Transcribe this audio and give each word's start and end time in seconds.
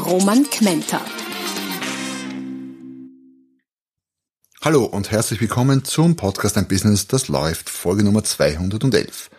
Roman 0.00 0.48
Kmenter. 0.48 1.00
Hallo 4.62 4.84
und 4.84 5.10
herzlich 5.10 5.40
willkommen 5.40 5.84
zum 5.84 6.16
Podcast 6.16 6.56
Ein 6.56 6.68
Business, 6.68 7.06
das 7.06 7.28
läuft, 7.28 7.68
Folge 7.68 8.02
Nummer 8.02 8.24
211. 8.24 9.30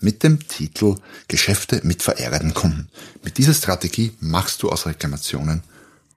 Mit 0.00 0.22
dem 0.22 0.46
Titel 0.46 0.94
Geschäfte 1.26 1.80
mit 1.82 2.02
verärgerten 2.02 2.54
Kunden. 2.54 2.88
Mit 3.24 3.38
dieser 3.38 3.54
Strategie 3.54 4.12
machst 4.20 4.62
du 4.62 4.70
aus 4.70 4.86
Reklamationen 4.86 5.62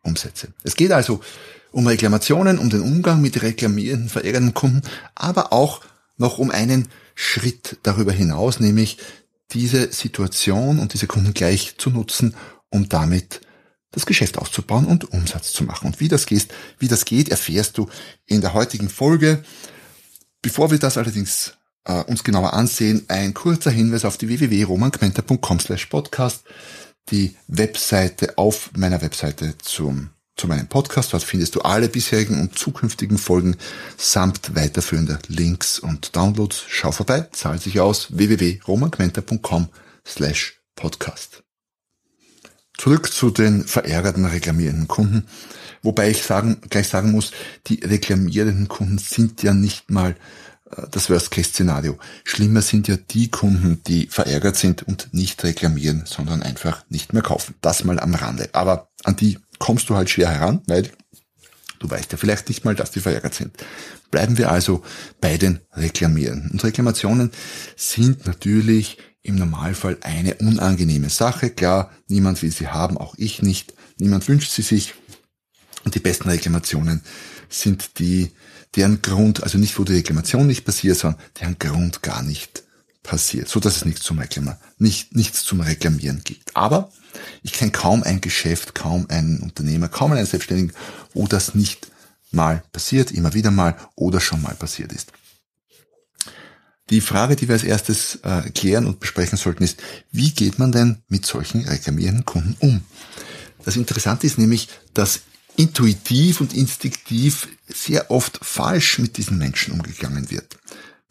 Umsätze. 0.04 0.50
Es 0.64 0.76
geht 0.76 0.92
also 0.92 1.22
um 1.72 1.88
Reklamationen, 1.88 2.60
um 2.60 2.70
den 2.70 2.82
Umgang 2.82 3.22
mit 3.22 3.42
reklamierenden, 3.42 4.10
verärgerten 4.10 4.54
Kunden, 4.54 4.82
aber 5.16 5.52
auch 5.52 5.82
noch 6.18 6.38
um 6.38 6.52
einen 6.52 6.90
Schritt 7.16 7.78
darüber 7.84 8.12
hinaus, 8.12 8.60
nämlich 8.60 8.98
diese 9.52 9.92
Situation 9.92 10.78
und 10.78 10.94
diese 10.94 11.08
Kunden 11.08 11.34
gleich 11.34 11.76
zu 11.78 11.90
nutzen, 11.90 12.36
um 12.70 12.88
damit 12.88 13.42
das 13.92 14.06
Geschäft 14.06 14.38
auszubauen 14.38 14.86
und 14.86 15.12
Umsatz 15.12 15.52
zu 15.52 15.64
machen. 15.64 15.88
Und 15.88 16.00
wie 16.00 16.08
das 16.08 16.26
geht, 16.26 16.48
wie 16.78 16.88
das 16.88 17.06
geht, 17.06 17.30
erfährst 17.30 17.78
du 17.78 17.90
in 18.26 18.42
der 18.42 18.54
heutigen 18.54 18.90
Folge. 18.90 19.44
Bevor 20.42 20.72
wir 20.72 20.80
das 20.80 20.98
allerdings 20.98 21.54
äh, 21.86 22.04
uns 22.04 22.24
genauer 22.24 22.54
ansehen, 22.54 23.06
ein 23.08 23.34
kurzer 23.34 23.72
Hinweis 23.72 24.06
auf 24.06 24.18
die 24.18 24.28
www.romangmenta.com 24.28 25.60
slash 25.60 25.88
podcast, 25.88 26.44
die 27.10 27.36
Webseite 27.48 28.38
auf 28.38 28.72
meiner 28.76 29.02
Webseite 29.02 29.58
zum 29.58 30.12
zu 30.40 30.48
meinem 30.48 30.68
Podcast. 30.68 31.14
Dort 31.14 31.24
findest 31.24 31.56
du 31.56 31.62
alle 31.62 31.90
bisherigen 31.90 32.40
und 32.40 32.58
zukünftigen 32.58 33.18
Folgen 33.18 33.58
samt 33.98 34.56
weiterführender 34.56 35.20
Links 35.28 35.80
und 35.80 36.16
Downloads. 36.16 36.64
Schau 36.68 36.92
vorbei, 36.92 37.28
zahlt 37.34 37.62
sich 37.62 37.80
aus 37.80 38.08
www.romangmenta.com 38.18 39.68
slash 40.06 40.62
podcast. 40.76 41.44
Zurück 42.80 43.12
zu 43.12 43.30
den 43.30 43.66
verärgerten 43.66 44.24
reklamierenden 44.24 44.88
Kunden. 44.88 45.26
Wobei 45.82 46.12
ich 46.12 46.24
sagen, 46.24 46.62
gleich 46.70 46.88
sagen 46.88 47.12
muss, 47.12 47.32
die 47.68 47.82
reklamierenden 47.84 48.70
Kunden 48.70 48.98
sind 48.98 49.44
ja 49.44 49.54
nicht 49.54 49.92
mal 49.92 50.16
äh, 50.72 50.84
das 50.90 51.10
Worst-Case-Szenario. 51.10 51.98
Schlimmer 52.24 52.62
sind 52.62 52.88
ja 52.88 52.96
die 52.96 53.30
Kunden, 53.30 53.84
die 53.86 54.08
verärgert 54.08 54.56
sind 54.56 54.84
und 54.84 55.14
nicht 55.14 55.44
reklamieren, 55.44 56.04
sondern 56.06 56.42
einfach 56.42 56.86
nicht 56.88 57.12
mehr 57.12 57.22
kaufen. 57.22 57.54
Das 57.60 57.84
mal 57.84 58.00
am 58.00 58.16
Rande. 58.16 58.48
Aber 58.54 58.88
an 59.04 59.18
die 59.18 59.40
kommst 59.58 59.90
du 59.90 59.96
halt 59.96 60.10
schwer 60.10 60.30
heran, 60.30 60.62
weil 60.68 60.90
du 61.80 61.90
weißt 61.90 62.14
ja 62.14 62.18
vielleicht 62.18 62.48
nicht 62.48 62.64
mal, 62.64 62.76
dass 62.76 62.92
die 62.92 63.02
verärgert 63.02 63.34
sind. 63.34 63.58
Bleiben 64.10 64.38
wir 64.38 64.52
also 64.52 64.84
bei 65.20 65.38
den 65.38 65.60
Reklamierenden. 65.74 66.52
Und 66.52 66.64
Reklamationen 66.64 67.32
sind 67.76 68.26
natürlich 68.26 68.98
im 69.30 69.36
Normalfall 69.36 69.98
eine 70.02 70.36
unangenehme 70.36 71.10
Sache. 71.10 71.50
Klar, 71.50 71.92
niemand 72.08 72.42
will 72.42 72.52
sie 72.52 72.68
haben, 72.68 72.98
auch 72.98 73.16
ich 73.18 73.42
nicht. 73.42 73.74
Niemand 73.98 74.28
wünscht 74.28 74.52
sie 74.52 74.62
sich. 74.62 74.94
Und 75.86 75.96
die 75.96 76.00
besten 76.00 76.30
Reklamationen 76.30 77.02
sind 77.48 78.00
die, 78.00 78.32
deren 78.76 79.02
Grund, 79.02 79.44
also 79.44 79.58
nicht 79.58 79.80
wo 79.80 79.84
die 79.84 79.94
Reklamation 79.94 80.46
nicht 80.46 80.66
passiert, 80.66 80.98
sondern 80.98 81.22
deren 81.40 81.58
Grund 81.58 82.02
gar 82.04 82.22
nicht 82.22 82.64
passiert, 83.02 83.48
so 83.48 83.60
dass 83.60 83.78
es 83.78 83.86
nichts 83.86 84.02
zum 84.04 84.20
Reklamieren, 84.20 84.58
nicht, 84.78 85.16
nichts 85.16 85.44
zum 85.44 85.62
Reklamieren 85.62 86.22
gibt. 86.24 86.56
Aber 86.56 86.92
ich 87.42 87.54
kenne 87.54 87.72
kaum 87.72 88.04
ein 88.04 88.22
Geschäft, 88.22 88.76
kaum 88.76 89.10
einen 89.10 89.40
Unternehmer, 89.40 89.88
kaum 89.88 90.12
einen 90.12 90.26
Selbstständigen, 90.26 90.74
wo 91.14 91.26
das 91.28 91.56
nicht 91.56 91.88
mal 92.32 92.64
passiert, 92.72 93.12
immer 93.12 93.34
wieder 93.34 93.52
mal 93.52 93.76
oder 93.96 94.20
schon 94.20 94.42
mal 94.42 94.54
passiert 94.54 94.92
ist. 94.92 95.12
Die 96.90 97.02
Frage, 97.02 97.36
die 97.36 97.48
wir 97.48 97.54
als 97.54 97.64
erstes 97.64 98.20
äh, 98.24 98.50
klären 98.50 98.86
und 98.88 99.00
besprechen 99.00 99.38
sollten, 99.38 99.64
ist, 99.64 99.82
wie 100.12 100.32
geht 100.32 100.58
man 100.58 100.72
denn 100.72 101.04
mit 101.08 101.26
solchen 101.26 101.66
reklamierenden 101.66 102.26
Kunden 102.26 102.56
um? 102.60 102.82
Das 103.64 103.76
Interessante 103.76 104.26
ist 104.26 104.38
nämlich, 104.38 104.70
dass 104.94 105.22
intuitiv 105.56 106.42
und 106.42 106.54
instinktiv 106.54 107.50
sehr 107.68 108.10
oft 108.10 108.40
falsch 108.42 108.98
mit 109.00 109.18
diesen 109.18 109.38
Menschen 109.38 109.74
umgegangen 109.74 110.32
wird. 110.32 110.58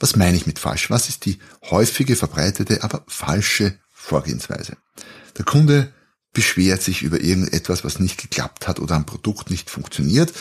Was 0.01 0.17
meine 0.17 0.37
ich 0.37 0.47
mit 0.47 0.59
falsch? 0.59 0.91
Was 0.91 1.09
ist 1.09 1.27
die 1.27 1.39
häufige, 1.71 2.17
verbreitete, 2.17 2.83
aber 2.83 3.05
falsche 3.07 3.79
Vorgehensweise? 3.93 4.77
Der 5.37 5.45
Kunde 5.45 5.93
beschwert 6.33 6.83
sich 6.83 7.03
über 7.03 7.21
irgendetwas, 7.21 7.85
was 7.85 8.01
nicht 8.01 8.21
geklappt 8.21 8.69
hat 8.69 8.81
oder 8.81 8.97
ein 8.97 9.07
Produkt 9.07 9.51
nicht 9.51 9.71
funktioniert 9.71 10.33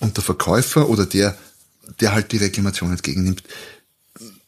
und 0.00 0.16
der 0.16 0.24
Verkäufer 0.24 0.88
oder 0.88 1.04
der, 1.04 1.36
der 2.00 2.14
halt 2.14 2.32
die 2.32 2.38
Reklamation 2.38 2.90
entgegennimmt, 2.90 3.42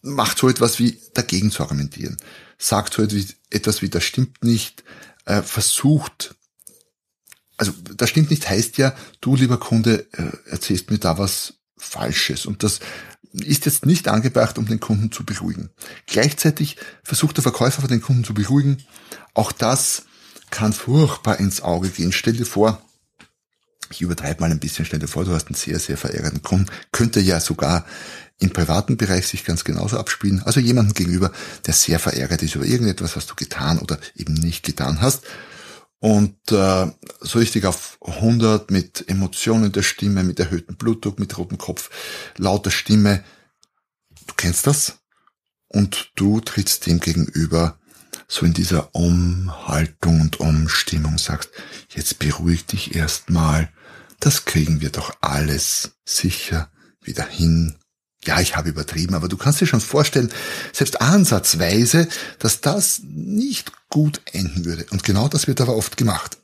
macht 0.04 0.38
so 0.38 0.48
etwas 0.48 0.78
wie 0.78 1.00
dagegen 1.15 1.50
zu 1.50 1.62
argumentieren, 1.62 2.16
sagt 2.59 2.94
so 2.94 3.03
etwas 3.03 3.82
wie, 3.82 3.88
das 3.88 4.04
stimmt 4.04 4.44
nicht, 4.44 4.84
äh, 5.25 5.42
versucht, 5.42 6.37
also 7.56 7.72
das 7.97 8.10
stimmt 8.10 8.31
nicht 8.31 8.48
heißt 8.48 8.76
ja, 8.78 8.94
du 9.20 9.34
lieber 9.37 9.59
Kunde 9.59 10.06
äh, 10.12 10.50
erzählst 10.50 10.91
mir 10.91 10.98
da 10.98 11.19
was 11.19 11.54
Falsches 11.76 12.47
und 12.47 12.62
das 12.62 12.81
ist 13.32 13.66
jetzt 13.66 13.84
nicht 13.84 14.06
angebracht, 14.06 14.59
um 14.59 14.66
den 14.66 14.78
Kunden 14.78 15.10
zu 15.10 15.25
beruhigen. 15.25 15.70
Gleichzeitig 16.06 16.76
versucht 17.03 17.37
der 17.37 17.43
Verkäufer 17.43 17.87
den 17.88 18.00
Kunden 18.00 18.22
zu 18.22 18.32
beruhigen. 18.32 18.84
Auch 19.34 19.50
das 19.50 20.04
kann 20.50 20.72
furchtbar 20.72 21.41
ins 21.41 21.60
Auge 21.60 21.88
gehen. 21.88 22.12
Stell 22.12 22.34
dir 22.34 22.47
vor, 22.47 22.81
ich 23.91 24.03
übertreibe 24.03 24.41
mal 24.41 24.53
ein 24.53 24.60
bisschen, 24.60 24.84
stell 24.84 25.00
dir 25.00 25.09
vor, 25.09 25.25
du 25.25 25.32
hast 25.32 25.48
einen 25.48 25.56
sehr, 25.56 25.81
sehr 25.81 25.97
verärgerten 25.97 26.43
Kunden, 26.43 26.70
könnte 26.93 27.20
ja 27.20 27.41
sogar 27.41 27.84
im 28.38 28.50
privaten 28.50 28.96
Bereich 28.96 29.26
sich 29.26 29.44
ganz 29.44 29.64
genauso 29.64 29.98
abspielen. 29.98 30.42
Also 30.42 30.60
jemanden 30.60 30.94
gegenüber, 30.94 31.32
der 31.66 31.74
sehr 31.74 31.98
verärgert 31.98 32.42
ist 32.42 32.54
über 32.54 32.64
irgendetwas, 32.64 33.16
was 33.16 33.26
du 33.26 33.34
getan 33.34 33.78
oder 33.78 33.98
eben 34.16 34.34
nicht 34.34 34.64
getan 34.64 35.00
hast. 35.00 35.24
Und 36.00 36.36
äh, 36.52 36.90
so 37.20 37.38
richtig 37.38 37.64
auf 37.64 37.96
100 38.02 38.70
mit 38.70 39.08
Emotionen 39.08 39.72
der 39.72 39.82
Stimme, 39.82 40.22
mit 40.22 40.38
erhöhtem 40.38 40.76
Blutdruck, 40.76 41.18
mit 41.18 41.38
rotem 41.38 41.56
Kopf, 41.56 41.90
lauter 42.36 42.70
Stimme. 42.70 43.24
Du 44.26 44.34
kennst 44.36 44.66
das? 44.66 44.98
Und 45.68 46.12
du 46.16 46.40
trittst 46.40 46.86
dem 46.86 47.00
gegenüber 47.00 47.78
so 48.28 48.44
in 48.44 48.52
dieser 48.52 48.94
Umhaltung 48.94 50.20
und 50.20 50.40
Umstimmung, 50.40 51.18
sagst, 51.18 51.50
jetzt 51.88 52.18
beruhig 52.18 52.66
dich 52.66 52.94
erstmal, 52.94 53.70
das 54.20 54.44
kriegen 54.44 54.80
wir 54.80 54.90
doch 54.90 55.16
alles 55.20 55.92
sicher 56.04 56.70
wieder 57.00 57.26
hin 57.26 57.76
ja, 58.26 58.40
ich 58.40 58.56
habe 58.56 58.68
übertrieben, 58.68 59.14
aber 59.14 59.28
du 59.28 59.36
kannst 59.36 59.60
dir 59.60 59.66
schon 59.66 59.80
vorstellen, 59.80 60.30
selbst 60.72 61.00
ansatzweise, 61.00 62.08
dass 62.38 62.60
das 62.60 63.00
nicht 63.04 63.72
gut 63.88 64.20
enden 64.32 64.64
würde. 64.64 64.86
Und 64.90 65.04
genau 65.04 65.28
das 65.28 65.46
wird 65.46 65.60
aber 65.60 65.76
oft 65.76 65.96
gemacht. 65.96 66.38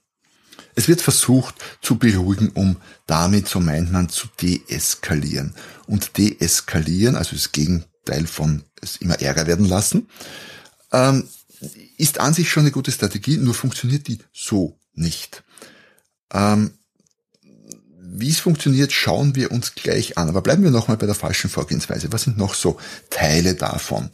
Es 0.75 0.89
wird 0.89 1.01
versucht 1.01 1.55
zu 1.83 1.97
beruhigen, 1.97 2.51
um 2.51 2.77
damit, 3.07 3.49
so 3.49 3.61
meint 3.61 3.93
man, 3.93 4.09
zu 4.09 4.29
deeskalieren. 4.41 5.55
Und 5.87 6.17
deeskalieren, 6.17 7.17
also 7.17 7.35
das 7.35 7.53
Gegenteil 7.53 8.27
von 8.27 8.65
es 8.81 8.97
immer 8.97 9.21
Ärger 9.21 9.47
werden 9.47 9.67
lassen, 9.67 10.09
ähm, 10.93 11.29
ist 11.99 12.21
an 12.21 12.35
sich 12.35 12.51
schon 12.51 12.63
eine 12.63 12.71
gute 12.71 12.93
Strategie, 12.93 13.37
nur 13.37 13.55
funktioniert 13.55 14.09
die 14.09 14.19
so 14.33 14.79
nicht. 14.95 15.43
Ähm, 16.33 16.73
wie 18.13 18.31
es 18.31 18.41
funktioniert, 18.41 18.93
schauen 18.93 19.35
wir 19.35 19.53
uns 19.53 19.75
gleich 19.75 20.19
an. 20.19 20.29
Aber 20.29 20.43
bleiben 20.43 20.63
wir 20.63 20.71
nochmal 20.71 20.97
bei 20.97 21.07
der 21.07 21.15
falschen 21.15 21.51
Vorgehensweise. 21.51 22.13
Was 22.13 22.23
sind 22.23 22.39
noch 22.39 22.55
so 22.55 22.79
Teile 23.09 23.55
davon? 23.55 24.11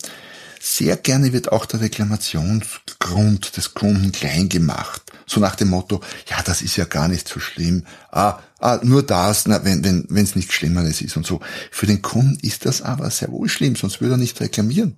Sehr 0.61 0.97
gerne 0.97 1.33
wird 1.33 1.53
auch 1.53 1.65
der 1.67 1.81
Reklamationsgrund 1.81 3.57
des 3.57 3.75
Kunden 3.75 4.13
klein 4.13 4.49
gemacht. 4.49 5.03
So 5.27 5.41
nach 5.41 5.55
dem 5.55 5.69
Motto, 5.69 6.01
ja, 6.29 6.43
das 6.43 6.63
ist 6.63 6.77
ja 6.77 6.85
gar 6.85 7.09
nicht 7.09 7.29
so 7.29 7.41
schlimm. 7.41 7.85
Ah, 8.11 8.41
ah 8.59 8.81
nur 8.83 9.03
das, 9.03 9.47
na, 9.47 9.65
wenn 9.65 9.85
wenn 9.85 10.07
wenn, 10.09 10.25
es 10.25 10.35
nichts 10.35 10.55
Schlimmeres 10.55 11.01
ist 11.01 11.17
und 11.17 11.27
so. 11.27 11.41
Für 11.71 11.87
den 11.87 12.03
Kunden 12.03 12.39
ist 12.43 12.65
das 12.67 12.83
aber 12.83 13.11
sehr 13.11 13.31
wohl 13.31 13.49
schlimm, 13.49 13.77
sonst 13.77 14.01
würde 14.01 14.15
er 14.15 14.19
nicht 14.19 14.41
reklamieren. 14.41 14.97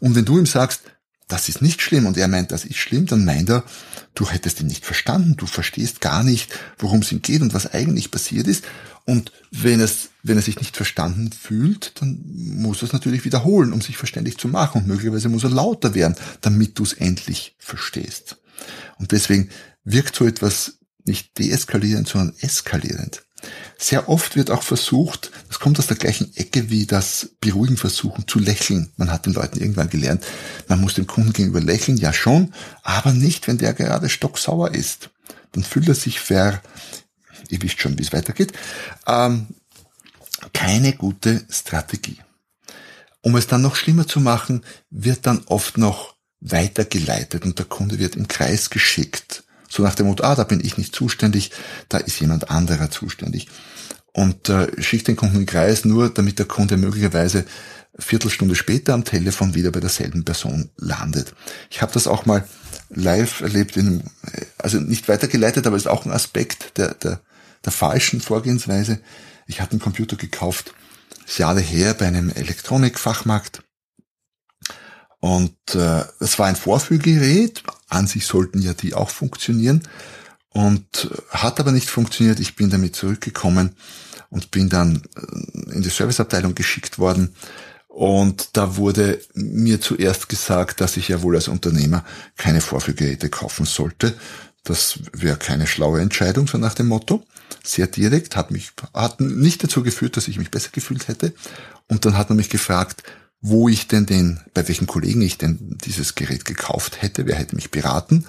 Und 0.00 0.14
wenn 0.14 0.24
du 0.24 0.38
ihm 0.38 0.46
sagst, 0.46 0.82
das 1.32 1.48
ist 1.48 1.62
nicht 1.62 1.80
schlimm 1.80 2.06
und 2.06 2.16
er 2.16 2.28
meint, 2.28 2.52
das 2.52 2.64
ist 2.64 2.76
schlimm, 2.76 3.06
dann 3.06 3.24
meint 3.24 3.48
er, 3.48 3.64
du 4.14 4.28
hättest 4.28 4.60
ihn 4.60 4.66
nicht 4.66 4.84
verstanden, 4.84 5.36
du 5.36 5.46
verstehst 5.46 6.00
gar 6.00 6.22
nicht, 6.22 6.52
worum 6.78 7.00
es 7.00 7.12
ihm 7.12 7.22
geht 7.22 7.42
und 7.42 7.54
was 7.54 7.72
eigentlich 7.72 8.10
passiert 8.10 8.46
ist. 8.46 8.64
Und 9.06 9.32
wenn 9.50 9.80
es, 9.80 10.10
wenn 10.22 10.36
er 10.36 10.42
sich 10.42 10.58
nicht 10.60 10.76
verstanden 10.76 11.32
fühlt, 11.32 12.00
dann 12.00 12.20
muss 12.24 12.82
er 12.82 12.88
es 12.88 12.92
natürlich 12.92 13.24
wiederholen, 13.24 13.72
um 13.72 13.80
sich 13.80 13.96
verständlich 13.96 14.38
zu 14.38 14.48
machen. 14.48 14.82
Und 14.82 14.88
möglicherweise 14.88 15.28
muss 15.28 15.44
er 15.44 15.50
lauter 15.50 15.94
werden, 15.94 16.16
damit 16.42 16.78
du 16.78 16.82
es 16.82 16.92
endlich 16.92 17.56
verstehst. 17.58 18.36
Und 18.98 19.12
deswegen 19.12 19.48
wirkt 19.84 20.14
so 20.14 20.26
etwas 20.26 20.78
nicht 21.04 21.38
deeskalierend, 21.38 22.08
sondern 22.08 22.36
eskalierend. 22.40 23.22
Sehr 23.78 24.08
oft 24.08 24.36
wird 24.36 24.50
auch 24.50 24.62
versucht, 24.62 25.30
das 25.48 25.58
kommt 25.58 25.78
aus 25.78 25.86
der 25.86 25.96
gleichen 25.96 26.34
Ecke 26.36 26.70
wie 26.70 26.86
das 26.86 27.30
Beruhigen 27.40 27.76
versuchen, 27.76 28.28
zu 28.28 28.38
lächeln. 28.38 28.92
Man 28.96 29.10
hat 29.10 29.26
den 29.26 29.32
Leuten 29.32 29.58
irgendwann 29.58 29.88
gelernt, 29.88 30.24
man 30.68 30.80
muss 30.80 30.94
dem 30.94 31.06
Kunden 31.06 31.32
gegenüber 31.32 31.60
lächeln, 31.60 31.96
ja 31.96 32.12
schon, 32.12 32.52
aber 32.82 33.12
nicht, 33.12 33.48
wenn 33.48 33.58
der 33.58 33.72
gerade 33.72 34.08
stocksauer 34.08 34.74
ist. 34.74 35.10
Dann 35.52 35.64
fühlt 35.64 35.88
er 35.88 35.94
sich 35.94 36.20
ver, 36.20 36.60
ihr 37.48 37.62
wisst 37.62 37.80
schon, 37.80 37.98
wie 37.98 38.02
es 38.02 38.12
weitergeht, 38.12 38.52
ähm, 39.06 39.48
keine 40.52 40.92
gute 40.92 41.44
Strategie. 41.50 42.20
Um 43.22 43.36
es 43.36 43.46
dann 43.46 43.62
noch 43.62 43.76
schlimmer 43.76 44.06
zu 44.06 44.20
machen, 44.20 44.64
wird 44.90 45.26
dann 45.26 45.42
oft 45.46 45.76
noch 45.76 46.14
weitergeleitet 46.40 47.44
und 47.44 47.58
der 47.58 47.66
Kunde 47.66 47.98
wird 47.98 48.16
im 48.16 48.28
Kreis 48.28 48.70
geschickt. 48.70 49.44
So 49.70 49.82
nach 49.82 49.94
dem 49.94 50.06
Motto, 50.06 50.24
ah, 50.24 50.34
da 50.34 50.44
bin 50.44 50.60
ich 50.62 50.76
nicht 50.76 50.94
zuständig, 50.94 51.52
da 51.88 51.98
ist 51.98 52.20
jemand 52.20 52.50
anderer 52.50 52.90
zuständig. 52.90 53.48
Und 54.12 54.48
äh, 54.48 54.68
schickt 54.82 55.08
den 55.08 55.16
Kunden 55.16 55.36
im 55.36 55.46
Kreis 55.46 55.84
nur, 55.84 56.10
damit 56.10 56.38
der 56.38 56.46
Kunde 56.46 56.76
möglicherweise 56.76 57.44
Viertelstunde 57.98 58.56
später 58.56 58.94
am 58.94 59.04
Telefon 59.04 59.54
wieder 59.54 59.70
bei 59.70 59.80
derselben 59.80 60.24
Person 60.24 60.70
landet. 60.76 61.34
Ich 61.70 61.80
habe 61.80 61.92
das 61.92 62.08
auch 62.08 62.26
mal 62.26 62.44
live 62.88 63.40
erlebt, 63.40 63.76
in, 63.76 64.02
also 64.58 64.78
nicht 64.78 65.08
weitergeleitet, 65.08 65.66
aber 65.66 65.76
ist 65.76 65.88
auch 65.88 66.04
ein 66.04 66.12
Aspekt 66.12 66.76
der, 66.76 66.94
der, 66.94 67.20
der 67.64 67.72
falschen 67.72 68.20
Vorgehensweise. 68.20 69.00
Ich 69.46 69.60
hatte 69.60 69.72
einen 69.72 69.80
Computer 69.80 70.16
gekauft, 70.16 70.74
Jahre 71.38 71.60
her 71.60 71.94
bei 71.94 72.06
einem 72.06 72.30
Elektronikfachmarkt. 72.30 73.62
Und 75.20 75.56
äh, 75.74 76.04
es 76.18 76.38
war 76.38 76.46
ein 76.46 76.56
Vorführgerät, 76.56 77.62
an 77.90 78.06
sich 78.06 78.26
sollten 78.26 78.62
ja 78.62 78.72
die 78.72 78.94
auch 78.94 79.10
funktionieren 79.10 79.82
und 80.50 81.10
äh, 81.10 81.36
hat 81.36 81.60
aber 81.60 81.72
nicht 81.72 81.90
funktioniert. 81.90 82.40
Ich 82.40 82.56
bin 82.56 82.70
damit 82.70 82.96
zurückgekommen 82.96 83.76
und 84.30 84.50
bin 84.50 84.68
dann 84.68 85.02
äh, 85.16 85.74
in 85.74 85.82
die 85.82 85.90
Serviceabteilung 85.90 86.54
geschickt 86.54 86.98
worden. 86.98 87.34
Und 87.88 88.56
da 88.56 88.76
wurde 88.76 89.20
mir 89.34 89.80
zuerst 89.80 90.28
gesagt, 90.28 90.80
dass 90.80 90.96
ich 90.96 91.08
ja 91.08 91.22
wohl 91.22 91.34
als 91.34 91.48
Unternehmer 91.48 92.04
keine 92.36 92.60
Vorführgeräte 92.60 93.28
kaufen 93.28 93.66
sollte. 93.66 94.14
Das 94.62 95.00
wäre 95.12 95.36
keine 95.36 95.66
schlaue 95.66 96.00
Entscheidung, 96.00 96.46
so 96.46 96.58
nach 96.58 96.74
dem 96.74 96.86
Motto. 96.86 97.24
Sehr 97.64 97.88
direkt, 97.88 98.36
hat 98.36 98.52
mich, 98.52 98.70
hat 98.94 99.20
nicht 99.20 99.64
dazu 99.64 99.82
geführt, 99.82 100.16
dass 100.16 100.28
ich 100.28 100.38
mich 100.38 100.50
besser 100.50 100.70
gefühlt 100.72 101.08
hätte. 101.08 101.34
Und 101.88 102.04
dann 102.04 102.16
hat 102.16 102.28
man 102.28 102.36
mich 102.36 102.48
gefragt, 102.48 103.02
wo 103.40 103.68
ich 103.68 103.88
denn 103.88 104.06
den, 104.06 104.40
bei 104.54 104.66
welchen 104.68 104.86
Kollegen 104.86 105.22
ich 105.22 105.38
denn 105.38 105.78
dieses 105.84 106.14
Gerät 106.14 106.44
gekauft 106.44 107.02
hätte, 107.02 107.26
wer 107.26 107.36
hätte 107.36 107.56
mich 107.56 107.70
beraten. 107.70 108.26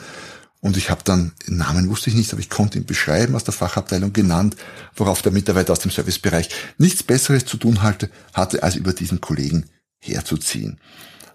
Und 0.62 0.78
ich 0.78 0.90
habe 0.90 1.02
dann, 1.04 1.34
Namen 1.48 1.90
wusste 1.90 2.10
ich 2.12 2.16
nicht, 2.16 2.32
aber 2.32 2.40
ich 2.40 2.50
konnte 2.50 2.78
ihn 2.78 2.86
beschreiben, 2.86 3.36
aus 3.36 3.44
der 3.44 3.54
Fachabteilung 3.54 4.14
genannt, 4.14 4.56
worauf 4.96 5.22
der 5.22 5.32
Mitarbeiter 5.32 5.74
aus 5.74 5.80
dem 5.80 5.92
Servicebereich 5.92 6.50
nichts 6.78 7.04
Besseres 7.04 7.46
zu 7.46 7.58
tun 7.58 7.82
hatte, 7.82 8.10
hatte 8.34 8.62
als 8.62 8.76
über 8.76 8.94
diesen 8.94 9.22
Kollegen 9.22 9.66
herzuziehen. 10.00 10.80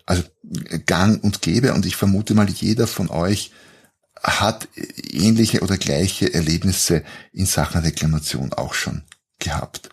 Also 0.07 0.23
gang 0.87 1.23
und 1.23 1.43
gäbe 1.43 1.75
und 1.75 1.85
ich 1.85 1.97
vermute 1.97 2.35
mal, 2.35 2.49
jeder 2.49 2.87
von 2.87 3.11
euch 3.11 3.51
hat 4.23 4.69
ähnliche 4.77 5.61
oder 5.61 5.77
gleiche 5.77 6.33
Erlebnisse 6.33 7.03
in 7.33 7.47
Sachen 7.47 7.81
Reklamation 7.81 8.53
auch 8.53 8.75
schon 8.75 9.03
gehabt. 9.41 9.91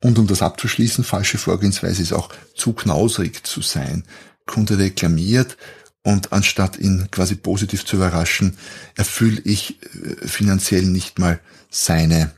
Und 0.00 0.18
um 0.18 0.26
das 0.26 0.42
abzuschließen, 0.42 1.02
falsche 1.02 1.38
Vorgehensweise 1.38 2.02
ist 2.02 2.12
auch 2.12 2.30
zu 2.54 2.72
knausrig 2.72 3.44
zu 3.44 3.62
sein. 3.62 4.04
Kunde 4.46 4.78
reklamiert 4.78 5.56
und 6.02 6.32
anstatt 6.32 6.78
ihn 6.78 7.10
quasi 7.10 7.34
positiv 7.34 7.84
zu 7.84 7.96
überraschen, 7.96 8.56
erfülle 8.94 9.40
ich 9.42 9.82
äh, 9.82 10.26
finanziell 10.26 10.82
nicht 10.82 11.18
mal 11.18 11.40
seine, 11.70 12.32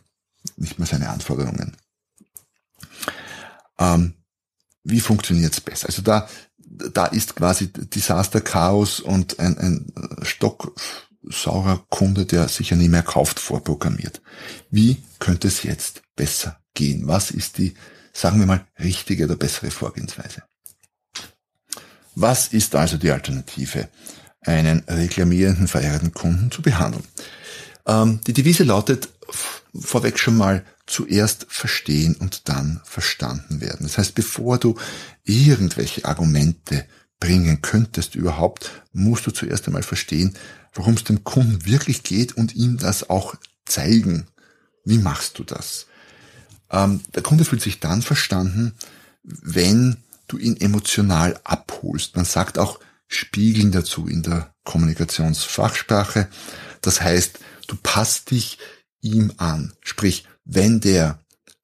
nicht 0.56 0.78
mal 0.78 0.86
seine 0.86 1.10
Anforderungen. 1.10 1.76
Ähm, 3.78 4.14
wie 4.82 5.00
funktioniert's 5.00 5.60
besser? 5.60 5.88
Also 5.88 6.02
da, 6.02 6.28
da 6.56 7.06
ist 7.06 7.36
quasi 7.36 7.70
Desaster 7.70 8.40
Chaos 8.40 9.00
und 9.00 9.38
ein, 9.38 9.58
ein 9.58 9.92
stocksaurer 10.22 11.84
Kunde, 11.90 12.24
der 12.24 12.48
sicher 12.48 12.76
nie 12.76 12.88
mehr 12.88 13.02
kauft, 13.02 13.38
vorprogrammiert. 13.38 14.22
Wie 14.70 15.02
könnte 15.18 15.48
es 15.48 15.62
jetzt 15.62 16.02
besser 16.16 16.59
gehen? 16.75 17.06
Was 17.06 17.31
ist 17.31 17.58
die, 17.58 17.75
sagen 18.12 18.38
wir 18.38 18.46
mal, 18.46 18.67
richtige 18.78 19.25
oder 19.25 19.37
bessere 19.37 19.70
Vorgehensweise? 19.70 20.43
Was 22.14 22.49
ist 22.49 22.75
also 22.75 22.96
die 22.96 23.11
Alternative, 23.11 23.88
einen 24.43 24.81
reklamierenden, 24.88 25.69
verehrten 25.69 26.12
Kunden 26.12 26.50
zu 26.50 26.62
behandeln? 26.62 27.05
Ähm, 27.87 28.20
die 28.26 28.32
Devise 28.32 28.64
lautet 28.64 29.08
vorweg 29.75 30.19
schon 30.19 30.37
mal 30.37 30.64
zuerst 30.87 31.46
verstehen 31.49 32.17
und 32.17 32.49
dann 32.49 32.81
verstanden 32.84 33.61
werden. 33.61 33.87
Das 33.87 33.99
heißt, 33.99 34.14
bevor 34.14 34.58
du 34.58 34.76
irgendwelche 35.25 36.05
Argumente 36.05 36.84
bringen 37.20 37.62
könntest 37.62 38.14
überhaupt, 38.14 38.70
musst 38.93 39.26
du 39.26 39.31
zuerst 39.31 39.67
einmal 39.67 39.82
verstehen, 39.82 40.37
worum 40.72 40.94
es 40.94 41.05
dem 41.05 41.22
Kunden 41.22 41.64
wirklich 41.64 42.02
geht 42.02 42.37
und 42.37 42.56
ihm 42.56 42.78
das 42.78 43.08
auch 43.08 43.37
zeigen. 43.67 44.26
Wie 44.84 44.99
machst 44.99 45.38
du 45.38 45.44
das? 45.44 45.87
Ähm, 46.70 47.00
der 47.14 47.22
Kunde 47.22 47.44
fühlt 47.44 47.62
sich 47.62 47.81
dann 47.81 48.02
verstanden, 48.02 48.75
wenn 49.22 49.96
du 50.28 50.38
ihn 50.38 50.56
emotional 50.56 51.38
abholst. 51.44 52.17
Man 52.17 52.25
sagt 52.25 52.58
auch 52.58 52.78
spiegeln 53.06 53.72
dazu 53.72 54.06
in 54.06 54.22
der 54.22 54.55
Kommunikationsfachsprache. 54.64 56.28
Das 56.81 57.00
heißt, 57.00 57.40
du 57.67 57.76
passt 57.76 58.31
dich 58.31 58.58
ihm 59.00 59.32
an. 59.38 59.72
Sprich, 59.82 60.26
wenn 60.44 60.81
der 60.81 61.19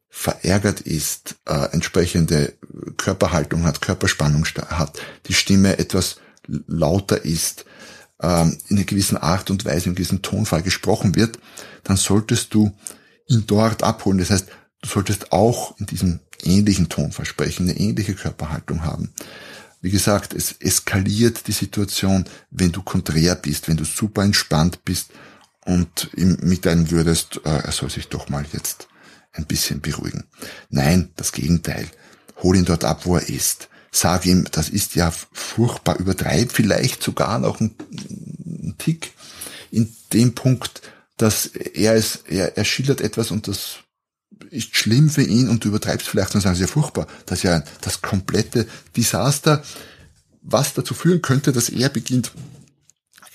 verärgert 0.08 0.80
ist, 0.80 1.36
äh, 1.46 1.70
entsprechende 1.72 2.54
Körperhaltung 2.96 3.64
hat, 3.64 3.82
Körperspannung 3.82 4.46
hat, 4.46 4.98
die 5.26 5.34
Stimme 5.34 5.78
etwas 5.78 6.16
lauter 6.66 7.24
ist, 7.24 7.66
ähm, 8.22 8.56
in 8.68 8.76
einer 8.76 8.86
gewissen 8.86 9.18
Art 9.18 9.50
und 9.50 9.64
Weise, 9.64 9.84
in 9.84 9.90
einem 9.90 9.94
gewissen 9.96 10.22
Tonfall 10.22 10.62
gesprochen 10.62 11.14
wird, 11.14 11.38
dann 11.84 11.96
solltest 11.96 12.54
du 12.54 12.72
ihn 13.28 13.44
dort 13.46 13.82
abholen. 13.82 14.18
Das 14.18 14.30
heißt, 14.30 14.48
Du 14.82 14.88
solltest 14.88 15.32
auch 15.32 15.78
in 15.78 15.86
diesem 15.86 16.20
ähnlichen 16.42 16.88
Ton 16.88 17.12
versprechen, 17.12 17.68
eine 17.68 17.78
ähnliche 17.78 18.14
Körperhaltung 18.14 18.84
haben. 18.84 19.12
Wie 19.80 19.90
gesagt, 19.90 20.34
es 20.34 20.52
eskaliert 20.52 21.46
die 21.46 21.52
Situation, 21.52 22.24
wenn 22.50 22.72
du 22.72 22.82
konträr 22.82 23.34
bist, 23.34 23.68
wenn 23.68 23.76
du 23.76 23.84
super 23.84 24.22
entspannt 24.22 24.84
bist 24.84 25.10
und 25.64 26.10
ihm 26.16 26.38
mitteilen 26.42 26.90
würdest, 26.90 27.40
äh, 27.44 27.50
er 27.50 27.72
soll 27.72 27.90
sich 27.90 28.08
doch 28.08 28.28
mal 28.28 28.44
jetzt 28.52 28.88
ein 29.32 29.46
bisschen 29.46 29.80
beruhigen. 29.80 30.24
Nein, 30.70 31.10
das 31.16 31.32
Gegenteil. 31.32 31.88
Hol 32.42 32.56
ihn 32.56 32.64
dort 32.64 32.84
ab, 32.84 33.02
wo 33.04 33.16
er 33.16 33.28
ist. 33.28 33.68
Sag 33.92 34.26
ihm, 34.26 34.46
das 34.50 34.68
ist 34.68 34.94
ja 34.94 35.10
furchtbar, 35.32 35.98
übertreib 35.98 36.52
vielleicht 36.52 37.02
sogar 37.02 37.38
noch 37.38 37.60
einen 37.60 38.74
Tick 38.78 39.12
in 39.70 39.94
dem 40.12 40.34
Punkt, 40.34 40.82
dass 41.16 41.46
er 41.46 41.94
es, 41.94 42.16
er, 42.28 42.56
er 42.56 42.64
schildert 42.64 43.00
etwas 43.00 43.30
und 43.30 43.48
das 43.48 43.76
ist 44.50 44.76
schlimm 44.76 45.08
für 45.08 45.22
ihn 45.22 45.48
und 45.48 45.64
du 45.64 45.68
übertreibst 45.68 46.08
vielleicht 46.08 46.34
und 46.34 46.40
sagst, 46.40 46.60
ja 46.60 46.66
furchtbar, 46.66 47.06
das 47.26 47.38
ist 47.38 47.44
ja 47.44 47.62
das 47.80 48.02
komplette 48.02 48.66
Desaster, 48.96 49.62
was 50.42 50.74
dazu 50.74 50.94
führen 50.94 51.22
könnte, 51.22 51.52
dass 51.52 51.68
er 51.68 51.88
beginnt 51.88 52.32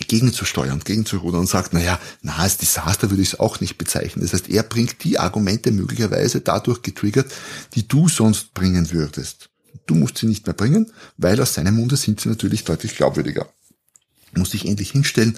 gegenzusteuern, 0.08 0.80
gegenzurudern 0.84 1.42
und 1.42 1.48
sagt, 1.48 1.74
naja, 1.74 2.00
na, 2.22 2.38
als 2.38 2.58
Desaster 2.58 3.10
würde 3.10 3.22
ich 3.22 3.34
es 3.34 3.40
auch 3.40 3.60
nicht 3.60 3.78
bezeichnen. 3.78 4.24
Das 4.24 4.34
heißt, 4.34 4.50
er 4.50 4.64
bringt 4.64 5.04
die 5.04 5.20
Argumente 5.20 5.72
möglicherweise 5.72 6.42
dadurch 6.42 6.82
getriggert, 6.82 7.32
die 7.76 7.88
du 7.88 8.10
sonst 8.10 8.54
bringen 8.54 8.92
würdest. 8.92 9.50
Du 9.86 9.96
musst 9.96 10.18
sie 10.18 10.28
nicht 10.28 10.46
mehr 10.46 10.54
bringen, 10.54 10.92
weil 11.18 11.40
aus 11.42 11.54
seinem 11.54 11.76
Munde 11.76 11.98
sind 11.98 12.20
sie 12.20 12.30
natürlich 12.30 12.64
deutlich 12.64 12.96
glaubwürdiger. 12.96 13.48
Du 14.34 14.40
musst 14.40 14.54
dich 14.54 14.66
endlich 14.66 14.92
hinstellen 14.92 15.38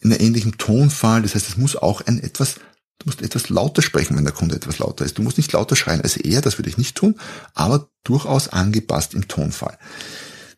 in 0.00 0.12
einem 0.12 0.20
ähnlichen 0.20 0.58
Tonfall. 0.58 1.22
Das 1.22 1.34
heißt, 1.34 1.48
es 1.48 1.56
muss 1.56 1.76
auch 1.76 2.00
ein 2.02 2.22
etwas 2.22 2.56
Du 2.98 3.06
musst 3.06 3.22
etwas 3.22 3.48
lauter 3.48 3.82
sprechen, 3.82 4.16
wenn 4.16 4.24
der 4.24 4.34
Kunde 4.34 4.56
etwas 4.56 4.78
lauter 4.78 5.04
ist. 5.04 5.18
Du 5.18 5.22
musst 5.22 5.36
nicht 5.36 5.52
lauter 5.52 5.76
schreien 5.76 6.00
als 6.00 6.16
er, 6.16 6.40
das 6.40 6.58
würde 6.58 6.68
ich 6.68 6.78
nicht 6.78 6.96
tun, 6.96 7.14
aber 7.54 7.88
durchaus 8.04 8.48
angepasst 8.48 9.14
im 9.14 9.28
Tonfall. 9.28 9.78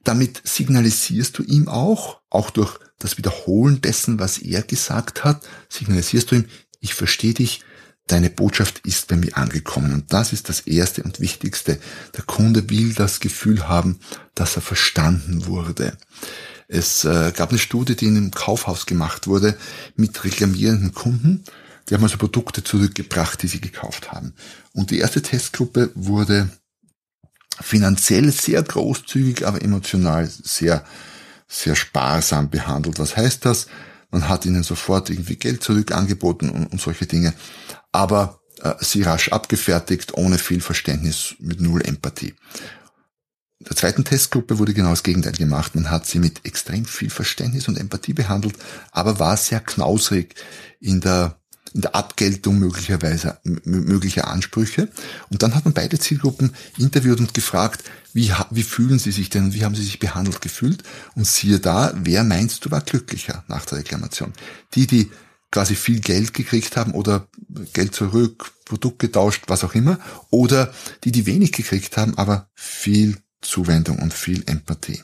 Damit 0.05 0.41
signalisierst 0.45 1.37
du 1.37 1.43
ihm 1.43 1.69
auch, 1.69 2.21
auch 2.31 2.51
durch 2.51 2.79
das 2.99 3.19
Wiederholen 3.19 3.83
dessen, 3.83 4.19
was 4.19 4.39
er 4.39 4.63
gesagt 4.63 5.25
hat, 5.25 5.47
signalisierst 5.69 6.31
du 6.31 6.37
ihm, 6.37 6.45
ich 6.81 6.95
verstehe 6.95 7.35
dich, 7.35 7.61
deine 8.07 8.31
Botschaft 8.31 8.87
ist 8.87 9.09
bei 9.09 9.17
mir 9.17 9.37
angekommen. 9.37 9.93
Und 9.93 10.13
das 10.13 10.33
ist 10.33 10.49
das 10.49 10.61
Erste 10.61 11.03
und 11.03 11.21
Wichtigste. 11.21 11.79
Der 12.17 12.25
Kunde 12.25 12.69
will 12.71 12.95
das 12.95 13.21
Gefühl 13.21 13.69
haben, 13.69 14.01
dass 14.35 14.57
er 14.57 14.63
verstanden 14.63 15.47
wurde. 15.47 15.97
Es 16.67 17.05
äh, 17.05 17.33
gab 17.35 17.51
eine 17.51 17.59
Studie, 17.59 17.97
die 17.97 18.07
in 18.07 18.17
einem 18.17 18.31
Kaufhaus 18.31 18.87
gemacht 18.87 19.27
wurde 19.27 19.57
mit 19.97 20.25
reklamierenden 20.25 20.95
Kunden 20.95 21.45
die 21.89 21.95
haben 21.95 22.03
also 22.03 22.19
Produkte 22.19 22.63
zurückgebracht, 22.63 23.43
die 23.43 23.49
sie 23.49 23.61
gekauft 23.61 24.13
haben. 24.13 24.35
Und 24.73 24.91
die 24.91 24.99
erste 24.99 25.23
Testgruppe 25.23 25.91
wurde 25.95 26.51
finanziell 27.61 28.31
sehr 28.33 28.63
großzügig, 28.63 29.47
aber 29.47 29.63
emotional 29.63 30.27
sehr, 30.29 30.85
sehr 31.49 31.77
sparsam 31.77 32.51
behandelt. 32.51 32.99
Was 32.99 33.17
heißt 33.17 33.45
das? 33.45 33.67
man 34.11 34.29
hat 34.29 34.47
ihnen 34.47 34.63
sofort 34.63 35.11
irgendwie 35.11 35.37
Geld 35.37 35.63
zurück 35.63 35.93
angeboten 35.93 36.51
und, 36.51 36.67
und 36.67 36.81
solche 36.81 37.07
Dinge, 37.07 37.33
aber 37.93 38.41
äh, 38.61 38.75
sie 38.81 39.03
rasch 39.03 39.31
abgefertigt, 39.31 40.15
ohne 40.15 40.39
viel 40.39 40.61
Verständnis, 40.61 41.37
mit 41.39 41.61
null 41.61 41.83
Empathie. 41.83 42.35
In 43.59 43.67
der 43.67 43.77
zweiten 43.77 44.05
Testgruppe 44.05 44.59
wurde 44.59 44.73
genau 44.73 44.91
das 44.91 45.03
Gegenteil 45.03 45.35
gemacht. 45.35 45.75
Man 45.75 45.91
hat 45.91 46.07
sie 46.07 46.19
mit 46.19 46.47
extrem 46.47 46.87
viel 46.87 47.11
Verständnis 47.11 47.69
und 47.69 47.77
Empathie 47.77 48.15
behandelt, 48.15 48.57
aber 48.91 49.19
war 49.19 49.37
sehr 49.37 49.61
knausrig 49.61 50.35
in 50.81 51.01
der 51.01 51.40
in 51.75 51.83
der 51.83 51.95
Abgeltung 51.95 52.59
möglicherweise 52.59 53.39
möglicher 53.45 54.29
Ansprüche. 54.29 54.89
Und 55.31 55.43
dann 55.43 55.55
hat 55.55 55.65
man 55.65 55.75
beide 55.75 55.99
Zielgruppen 55.99 56.53
interviewt 56.79 57.21
und 57.21 57.35
gefragt, 57.35 57.85
wie, 58.13 58.33
wie 58.51 58.63
fühlen 58.63 58.99
sie 58.99 59.13
sich 59.13 59.31
denn, 59.31 59.55
wie 59.55 59.65
haben 59.65 59.75
sie 59.75 59.85
sich 59.85 59.99
behandelt 59.99 60.41
gefühlt? 60.41 60.83
Und 61.15 61.27
siehe 61.27 61.61
da, 61.61 61.93
wer 61.97 62.25
meinst 62.25 62.65
du 62.65 62.71
war 62.71 62.81
glücklicher 62.81 63.45
nach 63.49 63.65
der 63.67 63.79
Reklamation? 63.79 64.33
Die, 64.75 64.87
die 64.87 65.11
quasi 65.51 65.75
viel 65.75 66.01
Geld 66.01 66.35
gekriegt 66.35 66.77
haben 66.77 66.93
oder 66.93 67.29
Geld 67.73 67.95
zurück, 67.95 68.53
Produkt 68.65 69.01
getauscht, 69.01 69.45
was 69.49 69.65
auch 69.65 69.75
immer, 69.75 69.99
oder 70.31 70.73
die, 71.05 71.13
die 71.13 71.27
wenig 71.27 71.53
gekriegt 71.53 71.97
haben, 71.97 72.17
aber 72.19 72.49
viel 72.55 73.19
Zuwendung 73.41 73.99
und 73.99 74.15
viel 74.15 74.45
Empathie. 74.47 75.03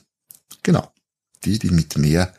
Genau. 0.63 0.93
Die, 1.45 1.59
die 1.59 1.71
mit 1.71 1.99
mehr 1.99 2.33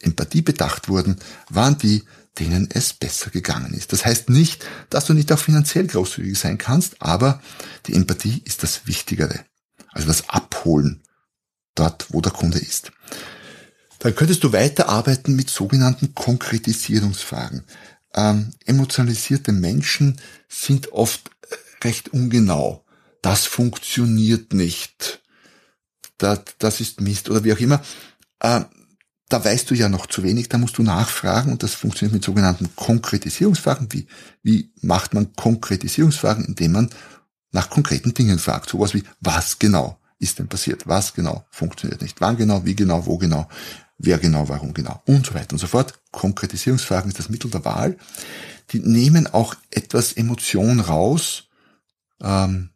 Empathie 0.00 0.42
bedacht 0.42 0.88
wurden, 0.88 1.16
waren 1.48 1.78
die, 1.78 2.04
denen 2.38 2.68
es 2.70 2.92
besser 2.92 3.30
gegangen 3.30 3.74
ist. 3.74 3.92
Das 3.92 4.04
heißt 4.04 4.28
nicht, 4.28 4.66
dass 4.90 5.06
du 5.06 5.14
nicht 5.14 5.30
auch 5.32 5.38
finanziell 5.38 5.86
großzügig 5.86 6.38
sein 6.38 6.58
kannst, 6.58 7.00
aber 7.00 7.40
die 7.86 7.94
Empathie 7.94 8.42
ist 8.44 8.62
das 8.62 8.86
Wichtigere. 8.86 9.44
Also 9.92 10.08
das 10.08 10.28
Abholen 10.28 11.02
dort, 11.74 12.06
wo 12.10 12.20
der 12.20 12.32
Kunde 12.32 12.58
ist. 12.58 12.92
Dann 14.00 14.14
könntest 14.14 14.44
du 14.44 14.52
weiterarbeiten 14.52 15.34
mit 15.34 15.48
sogenannten 15.48 16.14
Konkretisierungsfragen. 16.14 17.64
Ähm, 18.14 18.50
emotionalisierte 18.64 19.52
Menschen 19.52 20.20
sind 20.48 20.92
oft 20.92 21.30
recht 21.82 22.12
ungenau. 22.12 22.84
Das 23.22 23.46
funktioniert 23.46 24.52
nicht. 24.52 25.22
Das, 26.18 26.40
das 26.58 26.80
ist 26.80 27.00
Mist 27.00 27.30
oder 27.30 27.44
wie 27.44 27.52
auch 27.52 27.58
immer. 27.58 27.82
Ähm, 28.42 28.66
da 29.28 29.44
weißt 29.44 29.70
du 29.70 29.74
ja 29.74 29.88
noch 29.88 30.06
zu 30.06 30.22
wenig, 30.22 30.48
da 30.48 30.58
musst 30.58 30.78
du 30.78 30.82
nachfragen 30.82 31.52
und 31.52 31.62
das 31.62 31.74
funktioniert 31.74 32.12
mit 32.12 32.24
sogenannten 32.24 32.74
Konkretisierungsfragen. 32.76 33.92
Wie, 33.92 34.06
wie 34.42 34.70
macht 34.82 35.14
man 35.14 35.34
Konkretisierungsfragen, 35.34 36.44
indem 36.44 36.72
man 36.72 36.90
nach 37.52 37.70
konkreten 37.70 38.12
Dingen 38.12 38.38
fragt? 38.38 38.68
Sowas 38.68 38.94
wie, 38.94 39.04
was 39.20 39.58
genau 39.58 39.98
ist 40.18 40.38
denn 40.38 40.48
passiert? 40.48 40.86
Was 40.86 41.14
genau 41.14 41.46
funktioniert 41.50 42.02
nicht? 42.02 42.20
Wann 42.20 42.36
genau? 42.36 42.64
Wie 42.64 42.76
genau? 42.76 43.06
Wo 43.06 43.16
genau? 43.18 43.48
Wer 43.98 44.18
genau? 44.18 44.48
Warum 44.48 44.74
genau? 44.74 45.02
Und 45.06 45.26
so 45.26 45.34
weiter 45.34 45.52
und 45.52 45.58
so 45.58 45.66
fort. 45.66 46.00
Konkretisierungsfragen 46.10 47.10
ist 47.10 47.18
das 47.18 47.28
Mittel 47.28 47.50
der 47.50 47.64
Wahl. 47.64 47.96
Die 48.70 48.80
nehmen 48.80 49.26
auch 49.26 49.54
etwas 49.70 50.12
Emotion 50.12 50.80
raus 50.80 51.44
ähm, 52.20 52.70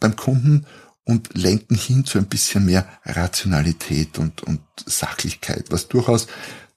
beim 0.00 0.16
Kunden 0.16 0.66
und 1.04 1.34
lenken 1.34 1.74
hin 1.74 2.04
zu 2.04 2.18
ein 2.18 2.26
bisschen 2.26 2.64
mehr 2.64 2.86
Rationalität 3.04 4.18
und, 4.18 4.42
und 4.42 4.60
Sachlichkeit, 4.84 5.66
was 5.70 5.88
durchaus 5.88 6.28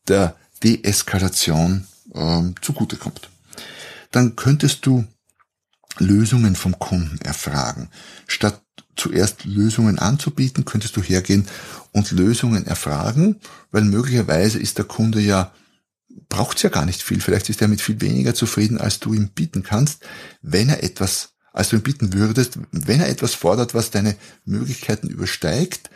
der 0.07 0.35
Deeskalation 0.63 1.87
ähm, 2.13 2.55
zugutekommt. 2.61 3.29
Dann 4.11 4.35
könntest 4.35 4.85
du 4.85 5.05
Lösungen 5.97 6.55
vom 6.55 6.77
Kunden 6.79 7.19
erfragen. 7.21 7.89
Statt 8.27 8.61
zuerst 8.95 9.45
Lösungen 9.45 9.99
anzubieten, 9.99 10.65
könntest 10.65 10.95
du 10.95 11.01
hergehen 11.01 11.47
und 11.91 12.11
Lösungen 12.11 12.65
erfragen, 12.65 13.39
weil 13.71 13.83
möglicherweise 13.83 14.59
ist 14.59 14.77
der 14.77 14.85
Kunde 14.85 15.19
ja 15.19 15.51
braucht 16.29 16.63
ja 16.63 16.69
gar 16.69 16.85
nicht 16.85 17.03
viel. 17.03 17.21
Vielleicht 17.21 17.49
ist 17.49 17.61
er 17.61 17.67
mit 17.67 17.81
viel 17.81 18.01
weniger 18.01 18.33
zufrieden, 18.33 18.77
als 18.77 18.99
du 18.99 19.13
ihm 19.13 19.29
bieten 19.29 19.63
kannst, 19.63 20.03
wenn 20.41 20.69
er 20.69 20.83
etwas 20.83 21.34
als 21.55 21.69
du 21.69 21.77
ihn 21.77 21.83
bitten 21.83 22.11
würdest, 22.11 22.59
wenn 22.71 22.99
er 22.99 23.07
etwas 23.07 23.33
fordert, 23.33 23.73
was 23.73 23.89
deine 23.89 24.17
Möglichkeiten 24.43 25.07
übersteigt, 25.07 25.89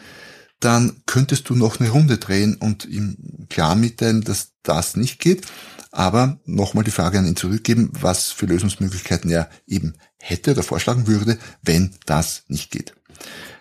dann 0.61 1.01
könntest 1.05 1.49
du 1.49 1.55
noch 1.55 1.81
eine 1.81 1.89
Runde 1.89 2.17
drehen 2.17 2.55
und 2.55 2.85
ihm 2.85 3.47
klar 3.49 3.75
mitteilen, 3.75 4.21
dass 4.21 4.53
das 4.63 4.95
nicht 4.95 5.19
geht. 5.19 5.45
Aber 5.91 6.39
nochmal 6.45 6.85
die 6.85 6.91
Frage 6.91 7.19
an 7.19 7.27
ihn 7.27 7.35
zurückgeben, 7.35 7.91
was 7.91 8.31
für 8.31 8.45
Lösungsmöglichkeiten 8.45 9.29
er 9.29 9.49
eben 9.67 9.95
hätte 10.17 10.51
oder 10.51 10.63
vorschlagen 10.63 11.07
würde, 11.07 11.37
wenn 11.61 11.93
das 12.05 12.43
nicht 12.47 12.71
geht. 12.71 12.93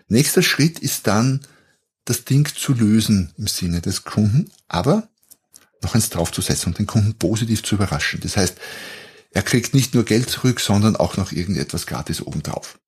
Nächster 0.07 0.43
Schritt 0.43 0.79
ist 0.79 1.09
dann, 1.09 1.41
das 2.05 2.25
Ding 2.25 2.49
zu 2.55 2.75
lösen 2.75 3.33
im 3.37 3.49
Sinne 3.49 3.81
des 3.81 4.05
Kunden, 4.05 4.53
aber 4.69 5.09
noch 5.83 5.97
eins 5.97 6.11
draufzusetzen 6.11 6.73
und 6.73 6.79
den 6.79 6.87
Kunden 6.87 7.15
positiv 7.15 7.65
zu 7.65 7.75
überraschen. 7.75 8.21
Das 8.21 8.37
heißt, 8.37 8.57
er 9.31 9.43
kriegt 9.43 9.75
nicht 9.75 9.95
nur 9.95 10.05
Geld 10.05 10.31
zurück, 10.31 10.61
sondern 10.61 10.97
auch 10.97 11.17
noch 11.17 11.33
irgendetwas 11.33 11.87
gratis 11.87 12.23
obendrauf. 12.23 12.79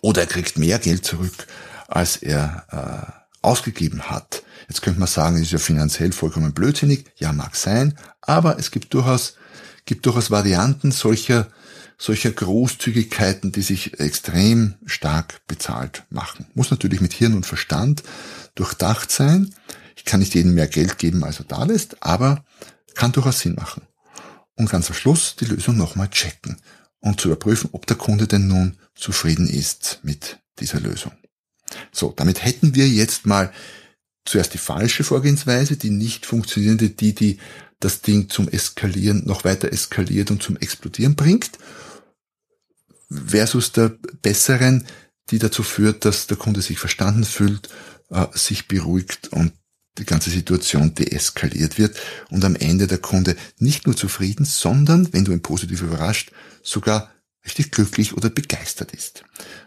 Oder 0.00 0.22
er 0.22 0.26
kriegt 0.26 0.58
mehr 0.58 0.78
Geld 0.78 1.04
zurück, 1.04 1.46
als 1.88 2.16
er 2.16 2.66
äh, 3.42 3.46
ausgegeben 3.46 4.10
hat. 4.10 4.42
Jetzt 4.68 4.82
könnte 4.82 5.00
man 5.00 5.08
sagen, 5.08 5.40
ist 5.40 5.50
ja 5.52 5.58
finanziell 5.58 6.12
vollkommen 6.12 6.52
blödsinnig. 6.52 7.06
Ja, 7.16 7.32
mag 7.32 7.56
sein, 7.56 7.98
aber 8.20 8.58
es 8.58 8.70
gibt 8.70 8.94
durchaus, 8.94 9.36
gibt 9.86 10.06
durchaus 10.06 10.30
Varianten 10.30 10.92
solcher, 10.92 11.48
solcher 11.96 12.30
Großzügigkeiten, 12.30 13.50
die 13.50 13.62
sich 13.62 13.98
extrem 13.98 14.74
stark 14.84 15.46
bezahlt 15.46 16.04
machen. 16.10 16.46
Muss 16.54 16.70
natürlich 16.70 17.00
mit 17.00 17.12
Hirn 17.12 17.34
und 17.34 17.46
Verstand 17.46 18.02
durchdacht 18.54 19.10
sein. 19.10 19.54
Ich 19.96 20.04
kann 20.04 20.20
nicht 20.20 20.34
jedem 20.34 20.54
mehr 20.54 20.68
Geld 20.68 20.98
geben, 20.98 21.24
als 21.24 21.40
er 21.40 21.46
da 21.46 21.64
lässt, 21.64 22.02
aber 22.02 22.44
kann 22.94 23.12
durchaus 23.12 23.40
Sinn 23.40 23.54
machen 23.54 23.87
und 24.58 24.70
ganz 24.70 24.88
am 24.88 24.94
Schluss 24.94 25.36
die 25.36 25.46
Lösung 25.46 25.76
nochmal 25.76 26.10
checken 26.10 26.60
und 27.00 27.20
zu 27.20 27.28
überprüfen, 27.28 27.70
ob 27.72 27.86
der 27.86 27.96
Kunde 27.96 28.26
denn 28.26 28.48
nun 28.48 28.76
zufrieden 28.94 29.48
ist 29.48 30.00
mit 30.02 30.40
dieser 30.58 30.80
Lösung. 30.80 31.12
So, 31.92 32.12
damit 32.16 32.44
hätten 32.44 32.74
wir 32.74 32.88
jetzt 32.88 33.26
mal 33.26 33.52
zuerst 34.24 34.54
die 34.54 34.58
falsche 34.58 35.04
Vorgehensweise, 35.04 35.76
die 35.76 35.90
nicht 35.90 36.26
funktionierende, 36.26 36.90
die, 36.90 37.14
die 37.14 37.38
das 37.80 38.02
Ding 38.02 38.28
zum 38.28 38.48
Eskalieren 38.48 39.24
noch 39.24 39.44
weiter 39.44 39.72
eskaliert 39.72 40.30
und 40.30 40.42
zum 40.42 40.56
Explodieren 40.56 41.14
bringt, 41.14 41.52
versus 43.10 43.72
der 43.72 43.90
besseren, 44.22 44.86
die 45.30 45.38
dazu 45.38 45.62
führt, 45.62 46.04
dass 46.04 46.26
der 46.26 46.36
Kunde 46.36 46.62
sich 46.62 46.78
verstanden 46.78 47.24
fühlt, 47.24 47.68
äh, 48.10 48.26
sich 48.32 48.66
beruhigt 48.66 49.28
und 49.28 49.52
die 49.98 50.04
ganze 50.04 50.30
Situation 50.30 50.94
deeskaliert 50.94 51.78
wird 51.78 51.96
und 52.30 52.44
am 52.44 52.56
Ende 52.56 52.86
der 52.86 52.98
Kunde 52.98 53.36
nicht 53.58 53.86
nur 53.86 53.96
zufrieden, 53.96 54.44
sondern, 54.44 55.12
wenn 55.12 55.24
du 55.24 55.32
ihn 55.32 55.42
positiv 55.42 55.82
überrascht, 55.82 56.32
sogar 56.62 57.10
richtig 57.44 57.70
glücklich 57.70 58.16
oder 58.16 58.30
begeistert 58.30 58.92
ist. 58.92 59.24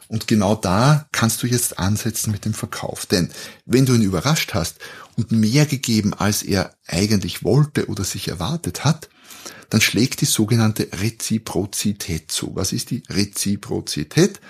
Und 0.08 0.28
genau 0.28 0.56
da 0.56 1.08
kannst 1.12 1.42
du 1.42 1.48
jetzt 1.48 1.80
ansetzen 1.80 2.32
mit 2.32 2.46
dem 2.46 2.54
Verkauf. 2.54 3.06
Denn 3.06 3.30
wenn 3.66 3.86
du 3.86 3.94
ihn 3.94 4.02
überrascht 4.02 4.54
hast 4.54 4.78
und 5.16 5.32
mehr 5.32 5.66
gegeben, 5.66 6.14
als 6.14 6.44
er 6.44 6.76
eigentlich 6.86 7.44
wollte 7.44 7.88
oder 7.88 8.04
sich 8.04 8.28
erwartet 8.28 8.84
hat, 8.84 9.10
dann 9.70 9.82
schlägt 9.82 10.22
die 10.22 10.26
sogenannte 10.26 10.90
Reziprozität 10.92 12.30
zu. 12.30 12.56
Was 12.56 12.74
ist 12.74 12.92
die 12.92 13.04
Reziprozität? 13.10 14.42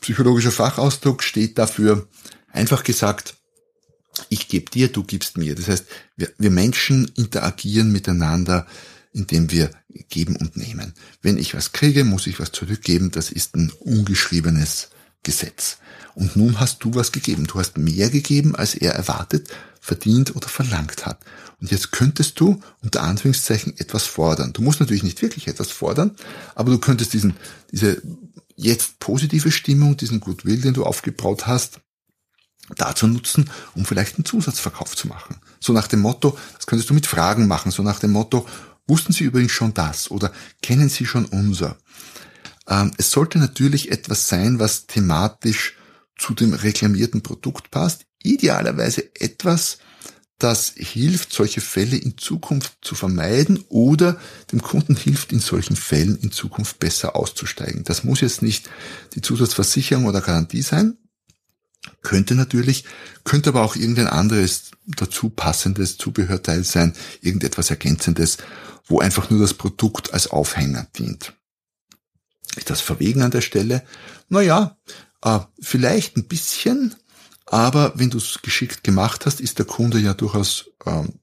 Psychologischer 0.00 0.52
Fachausdruck 0.52 1.22
steht 1.22 1.58
dafür, 1.58 2.08
einfach 2.52 2.84
gesagt, 2.84 3.34
ich 4.28 4.48
gebe 4.48 4.70
dir, 4.70 4.88
du 4.88 5.04
gibst 5.04 5.38
mir. 5.38 5.54
Das 5.54 5.68
heißt, 5.68 5.86
wir, 6.16 6.30
wir 6.38 6.50
Menschen 6.50 7.10
interagieren 7.16 7.92
miteinander, 7.92 8.66
indem 9.12 9.50
wir 9.50 9.70
geben 10.08 10.36
und 10.36 10.56
nehmen. 10.56 10.94
Wenn 11.22 11.38
ich 11.38 11.54
was 11.54 11.72
kriege, 11.72 12.04
muss 12.04 12.26
ich 12.26 12.38
was 12.38 12.52
zurückgeben. 12.52 13.10
Das 13.10 13.30
ist 13.30 13.56
ein 13.56 13.72
ungeschriebenes 13.80 14.90
Gesetz. 15.22 15.78
Und 16.14 16.36
nun 16.36 16.60
hast 16.60 16.84
du 16.84 16.94
was 16.94 17.12
gegeben. 17.12 17.46
Du 17.46 17.58
hast 17.58 17.76
mehr 17.78 18.10
gegeben, 18.10 18.54
als 18.54 18.74
er 18.74 18.92
erwartet, 18.92 19.48
verdient 19.80 20.36
oder 20.36 20.48
verlangt 20.48 21.06
hat. 21.06 21.20
Und 21.60 21.70
jetzt 21.70 21.92
könntest 21.92 22.40
du 22.40 22.60
unter 22.82 23.02
Anführungszeichen 23.02 23.78
etwas 23.78 24.04
fordern. 24.04 24.52
Du 24.52 24.62
musst 24.62 24.80
natürlich 24.80 25.02
nicht 25.02 25.20
wirklich 25.22 25.48
etwas 25.48 25.70
fordern, 25.70 26.16
aber 26.54 26.70
du 26.70 26.78
könntest 26.78 27.12
diesen, 27.12 27.34
diese 27.70 28.00
jetzt 28.56 28.98
positive 28.98 29.50
Stimmung, 29.50 29.96
diesen 29.96 30.20
Goodwill, 30.20 30.60
den 30.60 30.74
du 30.74 30.84
aufgebaut 30.84 31.46
hast, 31.46 31.80
dazu 32.76 33.06
nutzen, 33.06 33.50
um 33.74 33.84
vielleicht 33.84 34.16
einen 34.16 34.24
Zusatzverkauf 34.24 34.96
zu 34.96 35.08
machen. 35.08 35.36
So 35.60 35.72
nach 35.72 35.88
dem 35.88 36.00
Motto, 36.00 36.36
das 36.56 36.66
könntest 36.66 36.90
du 36.90 36.94
mit 36.94 37.06
Fragen 37.06 37.46
machen, 37.46 37.72
so 37.72 37.82
nach 37.82 37.98
dem 37.98 38.12
Motto, 38.12 38.46
wussten 38.86 39.12
Sie 39.12 39.24
übrigens 39.24 39.52
schon 39.52 39.74
das 39.74 40.10
oder 40.10 40.32
kennen 40.62 40.88
Sie 40.88 41.06
schon 41.06 41.24
unser? 41.26 41.76
Ähm, 42.68 42.92
es 42.96 43.10
sollte 43.10 43.38
natürlich 43.38 43.90
etwas 43.90 44.28
sein, 44.28 44.58
was 44.58 44.86
thematisch 44.86 45.76
zu 46.16 46.34
dem 46.34 46.52
reklamierten 46.52 47.22
Produkt 47.22 47.70
passt. 47.70 48.06
Idealerweise 48.22 49.14
etwas, 49.14 49.78
das 50.38 50.72
hilft, 50.76 51.32
solche 51.32 51.60
Fälle 51.60 51.96
in 51.96 52.16
Zukunft 52.16 52.78
zu 52.82 52.94
vermeiden 52.94 53.64
oder 53.68 54.18
dem 54.52 54.62
Kunden 54.62 54.96
hilft, 54.96 55.32
in 55.32 55.40
solchen 55.40 55.76
Fällen 55.76 56.16
in 56.16 56.32
Zukunft 56.32 56.78
besser 56.78 57.14
auszusteigen. 57.16 57.84
Das 57.84 58.04
muss 58.04 58.20
jetzt 58.20 58.42
nicht 58.42 58.70
die 59.14 59.20
Zusatzversicherung 59.20 60.06
oder 60.06 60.20
Garantie 60.20 60.62
sein, 60.62 60.96
Könnte 62.02 62.34
natürlich, 62.34 62.84
könnte 63.24 63.50
aber 63.50 63.62
auch 63.62 63.76
irgendein 63.76 64.06
anderes 64.06 64.70
dazu 64.86 65.28
passendes 65.28 65.98
Zubehörteil 65.98 66.64
sein, 66.64 66.94
irgendetwas 67.20 67.70
Ergänzendes, 67.70 68.38
wo 68.86 69.00
einfach 69.00 69.30
nur 69.30 69.40
das 69.40 69.54
Produkt 69.54 70.14
als 70.14 70.28
Aufhänger 70.28 70.86
dient. 70.96 71.34
Ist 72.56 72.70
das 72.70 72.80
verwegen 72.80 73.22
an 73.22 73.30
der 73.30 73.42
Stelle? 73.42 73.84
Naja, 74.28 74.78
äh, 75.22 75.40
vielleicht 75.60 76.16
ein 76.16 76.26
bisschen, 76.26 76.94
aber 77.46 77.92
wenn 77.96 78.10
du 78.10 78.18
es 78.18 78.40
geschickt 78.42 78.82
gemacht 78.82 79.26
hast, 79.26 79.40
ist 79.40 79.58
der 79.58 79.66
Kunde 79.66 79.98
ja 79.98 80.14
durchaus 80.14 80.70
ähm, 80.86 81.20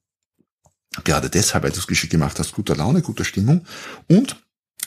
gerade 1.03 1.29
deshalb, 1.29 1.63
weil 1.63 1.71
du 1.71 1.79
es 1.79 1.87
geschickt 1.87 2.11
gemacht 2.11 2.39
hast, 2.39 2.53
guter 2.53 2.75
Laune, 2.75 3.01
guter 3.01 3.25
Stimmung 3.25 3.65
und 4.07 4.37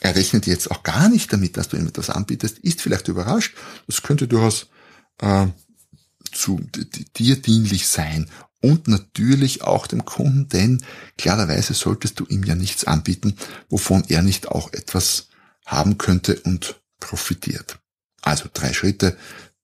er 0.00 0.16
rechnet 0.16 0.47
jetzt 0.47 0.70
auch 0.70 0.82
gar 0.82 1.09
nicht 1.09 1.32
damit, 1.32 1.56
dass 1.56 1.68
du 1.68 1.76
ihm 1.76 1.87
etwas 1.87 2.09
anbietest, 2.09 2.59
ist 2.61 2.80
vielleicht 2.80 3.09
überrascht. 3.09 3.54
Das 3.87 4.02
könnte 4.02 4.26
durchaus 4.26 4.68
äh, 5.18 5.47
zu 6.30 6.60
dir 7.16 7.37
dienlich 7.37 7.87
sein 7.87 8.28
und 8.60 8.88
natürlich 8.88 9.62
auch 9.62 9.87
dem 9.87 10.04
Kunden, 10.04 10.49
denn 10.49 10.84
klarerweise 11.16 11.75
solltest 11.75 12.20
du 12.20 12.26
ihm 12.26 12.44
ja 12.44 12.54
nichts 12.54 12.84
anbieten, 12.84 13.37
wovon 13.68 14.04
er 14.08 14.22
nicht 14.22 14.49
auch 14.49 14.72
etwas 14.72 15.28
haben 15.64 15.99
könnte 15.99 16.40
und 16.40 16.80
profitiert. 16.99 17.78
Also 18.22 18.49
drei 18.52 18.72
Schritte, 18.72 19.16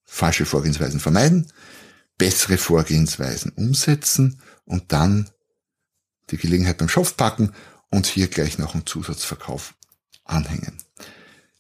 falsche 0.04 0.46
Vorgehensweisen 0.46 1.00
vermeiden, 1.00 1.52
bessere 2.16 2.56
Vorgehensweisen 2.56 3.52
umsetzen 3.52 4.40
und 4.64 4.92
dann 4.92 5.28
die 6.30 6.38
Gelegenheit 6.38 6.78
beim 6.78 6.88
Schopf 6.88 7.16
packen 7.16 7.52
und 7.90 8.06
hier 8.06 8.28
gleich 8.28 8.58
noch 8.58 8.74
einen 8.74 8.86
Zusatzverkauf 8.86 9.74
anhängen. 10.24 10.78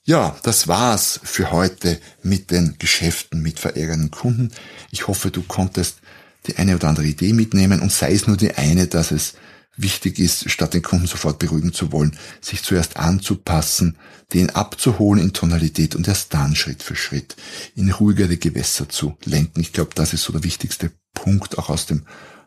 Ja, 0.08 0.36
das 0.44 0.68
war's 0.68 1.18
für 1.24 1.50
heute 1.50 2.00
mit 2.22 2.52
den 2.52 2.76
Geschäften 2.78 3.42
mit 3.42 3.58
verärgernden 3.58 4.12
Kunden. 4.12 4.52
Ich 4.92 5.08
hoffe, 5.08 5.32
du 5.32 5.42
konntest 5.42 5.98
die 6.46 6.58
eine 6.58 6.76
oder 6.76 6.88
andere 6.88 7.06
Idee 7.06 7.32
mitnehmen 7.32 7.80
und 7.80 7.90
sei 7.90 8.12
es 8.12 8.28
nur 8.28 8.36
die 8.36 8.54
eine, 8.54 8.86
dass 8.86 9.10
es 9.10 9.34
wichtig 9.76 10.20
ist, 10.20 10.48
statt 10.48 10.74
den 10.74 10.82
Kunden 10.82 11.08
sofort 11.08 11.40
beruhigen 11.40 11.72
zu 11.72 11.90
wollen, 11.90 12.16
sich 12.40 12.62
zuerst 12.62 12.98
anzupassen, 12.98 13.96
den 14.32 14.50
abzuholen 14.50 15.20
in 15.20 15.32
Tonalität 15.32 15.96
und 15.96 16.06
erst 16.06 16.32
dann 16.32 16.54
Schritt 16.54 16.84
für 16.84 16.94
Schritt 16.94 17.34
in 17.74 17.90
ruhigere 17.90 18.36
Gewässer 18.36 18.88
zu 18.88 19.16
lenken. 19.24 19.60
Ich 19.60 19.72
glaube, 19.72 19.90
das 19.96 20.12
ist 20.12 20.22
so 20.22 20.32
der 20.32 20.44
wichtigste 20.44 20.92
Punkt 21.14 21.58
auch 21.58 21.68
aus 21.68 21.86
dem 21.86 22.06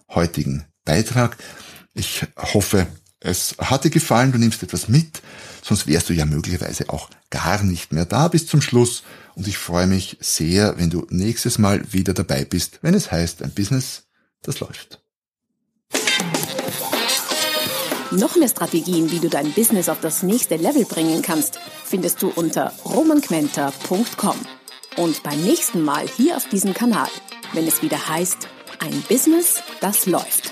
heutigen 0.10 0.64
Beitrag. 0.86 1.36
Ich 1.94 2.26
hoffe, 2.38 2.88
es 3.20 3.56
hat 3.60 3.84
dir 3.84 3.90
gefallen, 3.90 4.32
du 4.32 4.38
nimmst 4.38 4.64
etwas 4.64 4.88
mit, 4.88 5.22
sonst 5.62 5.88
wärst 5.88 6.10
du 6.10 6.14
ja 6.14 6.26
möglicherweise 6.26 6.90
auch 6.90 7.10
gar 7.30 7.64
nicht 7.64 7.92
mehr 7.92 8.06
da 8.06 8.28
bis 8.30 8.48
zum 8.48 8.62
Schluss. 8.62 9.04
Und 9.36 9.48
ich 9.48 9.58
freue 9.58 9.88
mich 9.88 10.18
sehr, 10.22 10.78
wenn 10.78 10.90
du 10.90 11.06
nächstes 11.10 11.58
Mal 11.58 11.82
wieder 11.92 12.14
dabei 12.14 12.46
bist, 12.46 12.80
wenn 12.82 12.94
es 12.94 13.12
heißt, 13.12 13.44
ein 13.44 13.52
Business, 13.52 14.04
das 14.42 14.60
läuft. 14.60 15.02
Noch 18.12 18.36
mehr 18.36 18.50
Strategien, 18.50 19.12
wie 19.12 19.20
du 19.20 19.30
dein 19.30 19.52
Business 19.54 19.88
auf 19.88 20.00
das 20.02 20.24
nächste 20.24 20.56
Level 20.56 20.86
bringen 20.86 21.22
kannst, 21.22 21.60
findest 21.86 22.22
du 22.22 22.30
unter 22.30 22.74
romanquenter.com. 22.84 24.36
Und 24.98 25.22
beim 25.24 25.42
nächsten 25.44 25.84
Mal 25.84 26.08
hier 26.08 26.36
auf 26.36 26.50
diesem 26.50 26.74
Kanal, 26.74 27.10
wenn 27.54 27.68
es 27.68 27.84
wieder 27.84 28.10
heißt, 28.10 28.48
ein 28.80 29.04
Business, 29.08 29.62
das 29.80 30.08
läuft. 30.08 30.49